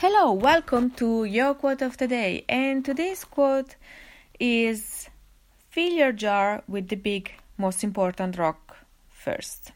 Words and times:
Hello, 0.00 0.30
welcome 0.30 0.90
to 0.90 1.24
your 1.24 1.54
quote 1.54 1.82
of 1.82 1.96
the 1.96 2.06
day. 2.06 2.44
And 2.48 2.84
today's 2.84 3.24
quote 3.24 3.74
is 4.38 5.08
Fill 5.70 5.92
your 5.92 6.12
jar 6.12 6.62
with 6.68 6.86
the 6.86 6.94
big, 6.94 7.32
most 7.56 7.82
important 7.82 8.38
rock 8.38 8.76
first. 9.08 9.72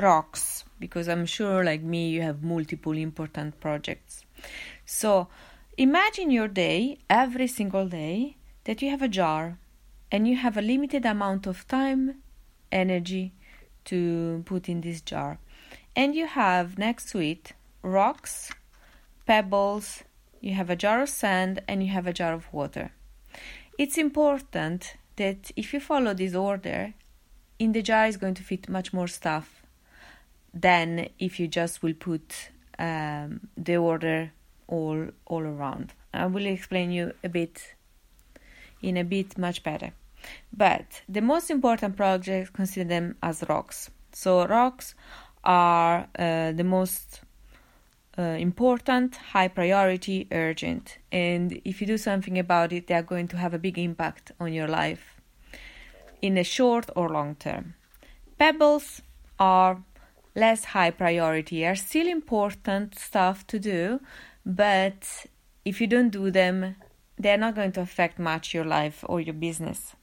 Rocks, 0.00 0.64
because 0.80 1.06
I'm 1.06 1.26
sure, 1.26 1.62
like 1.64 1.82
me, 1.82 2.08
you 2.08 2.22
have 2.22 2.42
multiple 2.42 2.96
important 2.96 3.60
projects. 3.60 4.24
So 4.86 5.28
imagine 5.76 6.30
your 6.30 6.48
day, 6.48 7.00
every 7.10 7.46
single 7.46 7.88
day, 7.88 8.36
that 8.64 8.80
you 8.80 8.88
have 8.88 9.02
a 9.02 9.06
jar 9.06 9.58
and 10.10 10.26
you 10.26 10.36
have 10.36 10.56
a 10.56 10.62
limited 10.62 11.04
amount 11.04 11.46
of 11.46 11.68
time, 11.68 12.22
energy 12.72 13.34
to 13.84 14.42
put 14.46 14.66
in 14.66 14.80
this 14.80 15.02
jar. 15.02 15.38
And 15.94 16.14
you 16.14 16.26
have 16.26 16.78
next 16.78 17.10
to 17.10 17.18
it 17.18 17.52
rocks 17.82 18.50
pebbles, 19.28 20.04
you 20.40 20.54
have 20.54 20.70
a 20.70 20.76
jar 20.84 21.02
of 21.02 21.08
sand, 21.08 21.60
and 21.68 21.82
you 21.84 21.90
have 21.90 22.06
a 22.06 22.12
jar 22.12 22.32
of 22.32 22.52
water. 22.52 22.90
It's 23.78 23.98
important 23.98 24.96
that 25.16 25.52
if 25.54 25.72
you 25.72 25.80
follow 25.80 26.14
this 26.14 26.34
order, 26.34 26.94
in 27.58 27.72
the 27.72 27.82
jar 27.82 28.06
is 28.06 28.16
going 28.16 28.34
to 28.34 28.42
fit 28.42 28.68
much 28.68 28.92
more 28.92 29.06
stuff 29.06 29.62
than 30.54 31.08
if 31.18 31.38
you 31.38 31.46
just 31.46 31.82
will 31.82 31.94
put 31.94 32.50
um, 32.78 33.40
the 33.56 33.76
order 33.76 34.32
all 34.66 35.08
all 35.26 35.42
around. 35.42 35.92
I 36.14 36.26
will 36.26 36.46
explain 36.46 36.90
you 36.90 37.12
a 37.22 37.28
bit 37.28 37.74
in 38.82 38.96
a 38.96 39.04
bit 39.04 39.36
much 39.36 39.62
better. 39.62 39.92
But 40.52 41.02
the 41.08 41.20
most 41.20 41.50
important 41.50 41.96
projects 41.96 42.50
consider 42.50 42.88
them 42.88 43.16
as 43.22 43.44
rocks. 43.48 43.90
So 44.12 44.46
rocks 44.46 44.94
are 45.44 46.08
uh, 46.18 46.52
the 46.52 46.64
most 46.64 47.20
uh, 48.18 48.22
important, 48.22 49.16
high 49.16 49.48
priority, 49.48 50.26
urgent. 50.32 50.98
And 51.12 51.60
if 51.64 51.80
you 51.80 51.86
do 51.86 51.96
something 51.96 52.38
about 52.38 52.72
it, 52.72 52.88
they 52.88 52.94
are 52.94 53.02
going 53.02 53.28
to 53.28 53.36
have 53.36 53.54
a 53.54 53.58
big 53.58 53.78
impact 53.78 54.32
on 54.40 54.52
your 54.52 54.66
life 54.66 55.20
in 56.20 56.34
the 56.34 56.44
short 56.44 56.90
or 56.96 57.08
long 57.08 57.36
term. 57.36 57.74
Pebbles 58.38 59.02
are 59.38 59.82
less 60.34 60.64
high 60.64 60.90
priority, 60.90 61.64
are 61.64 61.76
still 61.76 62.08
important 62.08 62.98
stuff 62.98 63.46
to 63.46 63.58
do, 63.58 64.00
but 64.44 65.26
if 65.64 65.80
you 65.80 65.86
don't 65.86 66.10
do 66.10 66.30
them, 66.30 66.76
they're 67.18 67.38
not 67.38 67.54
going 67.54 67.72
to 67.72 67.80
affect 67.80 68.18
much 68.18 68.54
your 68.54 68.64
life 68.64 69.04
or 69.08 69.20
your 69.20 69.34
business. 69.34 69.94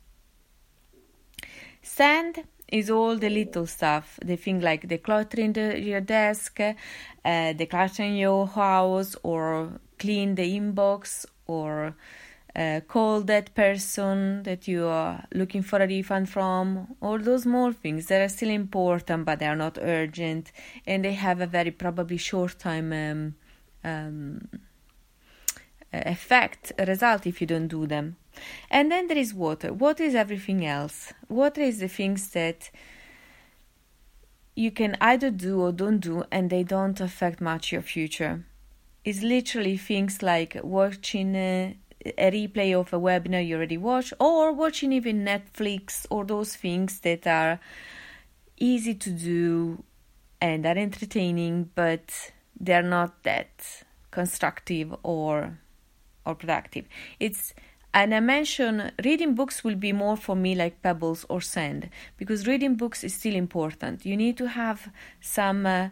Sand 1.82 2.44
is 2.76 2.90
all 2.90 3.16
the 3.16 3.30
little 3.30 3.66
stuff, 3.66 4.20
the 4.24 4.36
thing 4.36 4.60
like 4.60 4.88
the 4.88 4.98
decluttering 4.98 5.54
the, 5.54 5.80
your 5.80 6.02
desk, 6.02 6.60
uh, 6.60 6.74
decluttering 7.24 8.20
your 8.20 8.48
house, 8.48 9.16
or 9.24 9.80
clean 9.98 10.36
the 10.36 10.60
inbox, 10.60 11.26
or 11.48 11.96
uh, 12.56 12.82
call 12.88 13.22
that 13.22 13.54
person 13.56 14.44
that 14.44 14.68
you 14.68 14.86
are 14.88 15.24
looking 15.34 15.62
for 15.62 15.80
a 15.80 15.88
refund 15.88 16.30
from. 16.30 16.96
All 17.02 17.18
those 17.18 17.44
small 17.44 17.72
things 17.72 18.08
that 18.08 18.22
are 18.22 18.30
still 18.30 18.50
important, 18.50 19.26
but 19.26 19.40
they 19.40 19.48
are 19.48 19.56
not 19.56 19.78
urgent, 19.82 20.52
and 20.86 21.06
they 21.06 21.14
have 21.14 21.40
a 21.42 21.48
very 21.48 21.72
probably 21.72 22.18
short 22.18 22.60
time. 22.60 22.92
Um, 22.92 23.36
um, 23.84 24.50
effect 25.94 26.72
result 26.88 27.26
if 27.26 27.42
you 27.42 27.48
don't 27.48 27.68
do 27.68 27.88
them. 27.88 28.18
And 28.70 28.92
then 28.92 29.08
there 29.08 29.18
is 29.18 29.34
water. 29.34 29.74
Water 29.74 30.04
is 30.04 30.16
everything 30.16 30.66
else. 30.66 31.14
Water 31.30 31.62
is 31.62 31.80
the 31.80 31.88
things 31.88 32.30
that 32.32 32.70
you 34.56 34.72
can 34.72 34.96
either 35.02 35.32
do 35.32 35.62
or 35.62 35.72
don't 35.72 36.00
do 36.00 36.24
and 36.32 36.50
they 36.50 36.64
don't 36.64 37.00
affect 37.00 37.42
much 37.42 37.72
your 37.72 37.82
future. 37.82 38.46
It's 39.04 39.22
literally 39.22 39.78
things 39.78 40.22
like 40.24 40.58
watching 40.64 41.36
a, 41.36 41.78
a 42.18 42.32
replay 42.32 42.74
of 42.74 42.94
a 42.94 43.00
webinar 43.00 43.46
you 43.46 43.56
already 43.56 43.78
watched 43.78 44.14
or 44.20 44.52
watching 44.52 44.92
even 44.94 45.26
netflix 45.26 46.06
or 46.10 46.26
those 46.26 46.56
things 46.56 47.00
that 47.02 47.28
are 47.28 47.60
easy 48.58 48.94
to 48.94 49.10
do 49.10 49.84
and 50.42 50.66
are 50.66 50.78
entertaining 50.78 51.70
but 51.76 52.32
they're 52.60 52.84
not 52.84 53.24
that 53.24 53.84
constructive 54.12 54.96
or 55.04 55.60
or 56.26 56.36
productive. 56.36 56.86
It's 57.20 57.54
and 57.96 58.14
I 58.14 58.20
mentioned 58.20 58.92
reading 59.06 59.36
books 59.36 59.64
will 59.64 59.76
be 59.76 59.94
more 59.94 60.18
for 60.18 60.36
me 60.36 60.54
like 60.54 60.82
pebbles 60.82 61.26
or 61.30 61.40
sand 61.40 61.90
because 62.18 62.46
reading 62.46 62.76
books 62.76 63.06
is 63.06 63.14
still 63.16 63.36
important. 63.36 64.06
You 64.06 64.18
need 64.18 64.36
to 64.38 64.50
have 64.50 64.92
some 65.22 65.66
uh, 65.66 65.90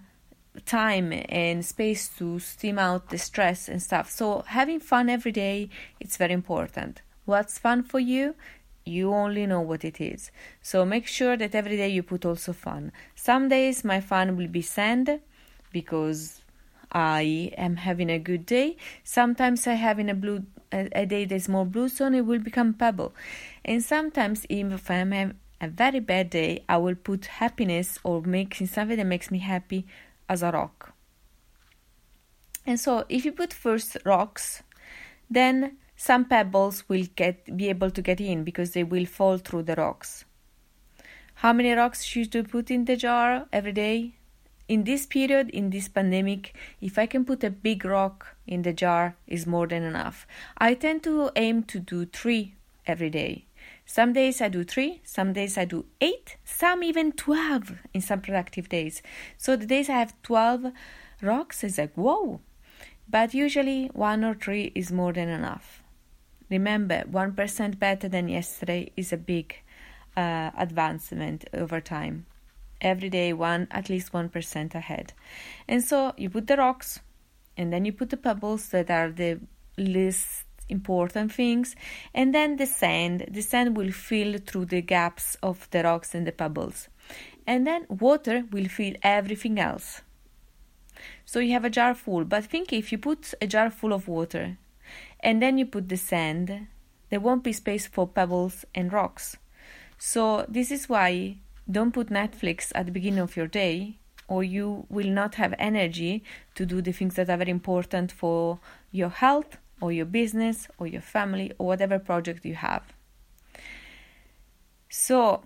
time 0.66 1.14
and 1.30 1.66
space 1.66 2.10
to 2.18 2.40
steam 2.40 2.78
out 2.78 3.10
the 3.10 3.18
stress 3.18 3.70
and 3.70 3.82
stuff. 3.82 4.12
So 4.12 4.44
having 4.48 4.82
fun 4.82 5.10
every 5.10 5.32
day 5.32 5.70
it's 6.02 6.18
very 6.18 6.34
important. 6.34 7.02
What's 7.24 7.58
fun 7.58 7.84
for 7.84 8.02
you? 8.02 8.36
You 8.86 9.14
only 9.14 9.48
know 9.48 9.62
what 9.62 9.86
it 9.86 10.02
is. 10.02 10.30
So 10.62 10.84
make 10.84 11.08
sure 11.08 11.38
that 11.38 11.56
every 11.56 11.78
day 11.78 11.88
you 11.88 12.04
put 12.04 12.26
also 12.26 12.52
fun. 12.52 12.92
Some 13.16 13.48
days 13.48 13.86
my 13.86 14.02
fun 14.02 14.36
will 14.36 14.50
be 14.50 14.62
sand 14.62 15.22
because 15.72 16.43
I 16.92 17.52
am 17.58 17.78
having 17.78 18.10
a 18.10 18.20
good 18.20 18.46
day. 18.46 18.78
Sometimes 19.04 19.68
I 19.68 19.74
having 19.74 20.10
a 20.10 20.14
blue 20.14 20.44
a, 20.74 21.06
day 21.06 21.26
that's 21.26 21.48
more 21.48 21.66
blue 21.66 21.88
zone, 21.88 22.16
it 22.16 22.26
will 22.26 22.40
become 22.40 22.74
pebble. 22.74 23.14
And 23.64 23.84
sometimes 23.84 24.46
even 24.50 24.74
if 24.74 24.90
I'm 24.90 25.14
a 25.14 25.68
very 25.68 26.00
bad 26.00 26.30
day, 26.32 26.64
I 26.68 26.78
will 26.78 26.96
put 26.96 27.26
happiness 27.26 28.00
or 28.04 28.22
making 28.22 28.68
something 28.68 28.98
that 28.98 29.06
makes 29.06 29.32
me 29.32 29.40
happy 29.40 29.86
as 30.28 30.44
a 30.44 30.52
rock. 30.52 30.94
And 32.66 32.80
so 32.80 33.06
if 33.10 33.26
you 33.26 33.32
put 33.32 33.54
first 33.54 33.98
rocks, 34.06 34.64
then 35.30 35.78
some 35.96 36.26
pebbles 36.26 36.88
will 36.90 37.06
get 37.16 37.56
be 37.56 37.70
able 37.70 37.92
to 37.92 38.02
get 38.02 38.20
in 38.20 38.44
because 38.44 38.72
they 38.72 38.84
will 38.84 39.06
fall 39.06 39.38
through 39.38 39.64
the 39.64 39.76
rocks. 39.76 40.26
How 41.36 41.54
many 41.54 41.72
rocks 41.74 42.04
should 42.04 42.34
you 42.34 42.44
put 42.44 42.72
in 42.72 42.86
the 42.86 42.96
jar 42.96 43.48
every 43.52 43.74
day? 43.74 44.16
In 44.74 44.86
this 44.86 45.06
period 45.06 45.50
in 45.52 45.70
this 45.70 45.88
pandemic 45.88 46.56
if 46.82 46.98
i 46.98 47.06
can 47.06 47.24
put 47.24 47.44
a 47.44 47.50
big 47.66 47.86
rock 47.86 48.36
in 48.48 48.64
the 48.64 48.74
jar 48.74 49.16
is 49.28 49.46
more 49.46 49.68
than 49.68 49.84
enough. 49.84 50.26
I 50.58 50.74
tend 50.74 51.04
to 51.04 51.30
aim 51.36 51.64
to 51.64 51.80
do 51.80 52.06
3 52.06 52.56
every 52.88 53.10
day. 53.10 53.46
Some 53.86 54.14
days 54.14 54.42
i 54.42 54.50
do 54.50 54.64
3 54.64 55.02
some 55.04 55.32
days 55.34 55.58
i 55.58 55.66
do 55.66 55.86
8 56.02 56.38
some 56.44 56.84
even 56.84 57.12
12 57.12 57.74
in 57.94 58.02
some 58.02 58.22
productive 58.22 58.68
days. 58.70 59.04
So 59.38 59.56
the 59.56 59.68
days 59.68 59.90
i 59.90 60.00
have 60.00 60.20
12 60.24 60.72
rocks 61.22 61.64
is 61.64 61.78
like 61.78 61.94
whoa. 61.94 62.42
But 63.08 63.34
usually 63.34 63.88
1 63.94 64.24
or 64.24 64.34
3 64.34 64.72
is 64.74 64.92
more 64.92 65.14
than 65.14 65.30
enough. 65.30 65.84
Remember 66.50 67.04
1% 67.04 67.80
better 67.80 68.10
than 68.10 68.28
yesterday 68.28 68.92
is 68.98 69.14
a 69.14 69.18
big 69.18 69.56
uh, 70.18 70.52
advancement 70.58 71.46
over 71.54 71.80
time 71.82 72.26
every 72.84 73.10
day 73.10 73.34
one 73.34 73.68
at 73.72 73.90
least 73.90 74.12
1% 74.12 74.76
ahead. 74.76 75.14
And 75.68 75.84
so 75.84 76.14
you 76.18 76.30
put 76.30 76.48
the 76.48 76.58
rocks 76.58 77.00
and 77.58 77.72
then 77.72 77.86
you 77.86 77.94
put 77.94 78.10
the 78.10 78.18
pebbles 78.18 78.70
that 78.70 78.92
are 78.92 79.12
the 79.12 79.40
least 79.78 80.46
important 80.70 81.32
things 81.32 81.76
and 82.14 82.34
then 82.34 82.58
the 82.58 82.66
sand. 82.66 83.26
The 83.30 83.42
sand 83.42 83.78
will 83.78 83.92
fill 83.92 84.38
through 84.38 84.66
the 84.66 84.82
gaps 84.82 85.36
of 85.42 85.70
the 85.72 85.84
rocks 85.84 86.14
and 86.14 86.28
the 86.28 86.32
pebbles. 86.32 86.90
And 87.46 87.66
then 87.68 87.86
water 87.90 88.44
will 88.52 88.70
fill 88.70 88.94
everything 89.02 89.60
else. 89.60 90.02
So 91.26 91.40
you 91.40 91.54
have 91.54 91.66
a 91.66 91.70
jar 91.70 91.94
full. 91.94 92.24
But 92.26 92.46
think 92.46 92.72
if 92.72 92.92
you 92.92 92.98
put 92.98 93.34
a 93.42 93.48
jar 93.48 93.70
full 93.70 93.94
of 93.94 94.08
water 94.08 94.58
and 95.20 95.42
then 95.42 95.58
you 95.58 95.66
put 95.66 95.90
the 95.90 95.98
sand 95.98 96.68
there 97.14 97.20
won't 97.20 97.44
be 97.44 97.54
space 97.54 97.86
for 97.86 98.08
pebbles 98.08 98.66
and 98.74 98.92
rocks. 98.92 99.38
So 100.00 100.48
this 100.50 100.72
is 100.72 100.90
why 100.90 101.38
don't 101.70 101.94
put 101.94 102.10
Netflix 102.10 102.72
at 102.76 102.86
the 102.86 102.92
beginning 102.92 103.20
of 103.20 103.36
your 103.36 103.48
day, 103.48 103.98
or 104.28 104.44
you 104.44 104.86
will 104.90 105.10
not 105.10 105.36
have 105.36 105.54
energy 105.58 106.24
to 106.56 106.66
do 106.66 106.82
the 106.82 106.92
things 106.92 107.16
that 107.16 107.30
are 107.30 107.38
very 107.38 107.52
important 107.52 108.12
for 108.12 108.60
your 108.92 109.10
health, 109.10 109.58
or 109.82 109.92
your 109.92 110.06
business, 110.06 110.68
or 110.78 110.88
your 110.88 111.02
family, 111.02 111.52
or 111.58 111.68
whatever 111.68 112.00
project 112.00 112.46
you 112.46 112.56
have. 112.56 112.84
So, 114.90 115.44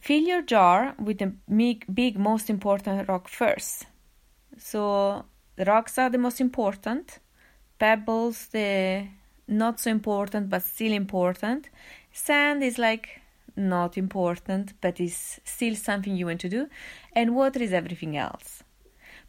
fill 0.00 0.22
your 0.22 0.42
jar 0.42 0.94
with 0.98 1.18
the 1.18 1.32
big, 1.54 1.84
big 1.92 2.18
most 2.18 2.48
important 2.48 3.08
rock 3.08 3.28
first. 3.28 3.86
So, 4.56 5.24
the 5.56 5.64
rocks 5.64 5.98
are 5.98 6.08
the 6.08 6.18
most 6.18 6.40
important, 6.40 7.18
pebbles, 7.78 8.48
the 8.48 9.08
not 9.46 9.78
so 9.78 9.90
important 9.90 10.48
but 10.48 10.62
still 10.62 10.92
important. 10.92 11.68
Sand 12.12 12.62
is 12.62 12.78
like 12.78 13.20
not 13.56 13.96
important, 13.98 14.74
but 14.80 15.00
is 15.00 15.40
still 15.44 15.74
something 15.76 16.16
you 16.16 16.26
want 16.26 16.40
to 16.40 16.48
do, 16.48 16.68
and 17.12 17.34
water 17.34 17.62
is 17.62 17.72
everything 17.72 18.16
else. 18.16 18.62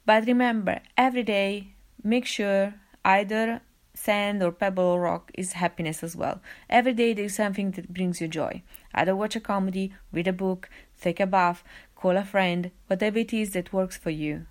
But 0.05 0.25
remember, 0.25 0.81
every 0.97 1.23
day, 1.23 1.75
make 2.03 2.25
sure 2.25 2.75
either 3.03 3.61
sand 3.93 4.43
or 4.43 4.51
pebble 4.51 4.83
or 4.83 5.01
rock 5.01 5.31
is 5.35 5.53
happiness 5.53 6.03
as 6.03 6.15
well. 6.15 6.41
Every 6.69 6.93
day 6.93 7.13
there 7.13 7.25
is 7.25 7.35
something 7.35 7.71
that 7.71 7.93
brings 7.93 8.19
you 8.19 8.27
joy. 8.27 8.61
Either 8.93 9.15
watch 9.15 9.35
a 9.35 9.39
comedy, 9.39 9.93
read 10.11 10.27
a 10.27 10.33
book, 10.33 10.69
take 10.99 11.19
a 11.19 11.25
bath, 11.25 11.63
call 11.95 12.17
a 12.17 12.23
friend, 12.23 12.71
whatever 12.87 13.19
it 13.19 13.33
is 13.33 13.51
that 13.51 13.73
works 13.73 13.97
for 13.97 14.09
you. 14.09 14.45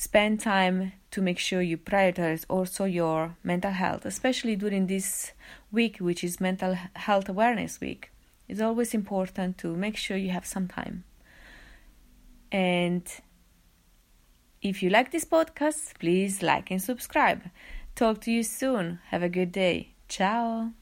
spend 0.00 0.40
time 0.40 0.92
to 1.10 1.20
make 1.20 1.38
sure 1.38 1.60
you 1.60 1.76
prioritize 1.76 2.46
also 2.48 2.86
your 2.86 3.36
mental 3.44 3.70
health, 3.72 4.06
especially 4.06 4.56
during 4.56 4.86
this 4.86 5.32
week, 5.70 5.98
which 5.98 6.24
is 6.24 6.40
Mental 6.40 6.74
Health 6.96 7.28
Awareness 7.28 7.82
Week. 7.82 8.10
It's 8.50 8.60
always 8.60 8.94
important 8.94 9.58
to 9.58 9.76
make 9.76 9.96
sure 9.96 10.16
you 10.16 10.30
have 10.30 10.44
some 10.44 10.66
time. 10.66 11.04
And 12.50 13.06
if 14.60 14.82
you 14.82 14.90
like 14.90 15.12
this 15.12 15.24
podcast, 15.24 16.00
please 16.00 16.42
like 16.42 16.72
and 16.72 16.82
subscribe. 16.82 17.42
Talk 17.94 18.20
to 18.22 18.32
you 18.32 18.42
soon. 18.42 18.98
Have 19.10 19.22
a 19.22 19.28
good 19.28 19.52
day. 19.52 19.94
Ciao. 20.08 20.72